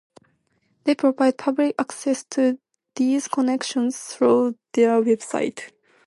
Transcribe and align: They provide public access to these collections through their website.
They 0.85 0.95
provide 0.95 1.37
public 1.37 1.75
access 1.77 2.23
to 2.31 2.57
these 2.95 3.27
collections 3.27 3.99
through 3.99 4.57
their 4.73 4.99
website. 4.99 5.73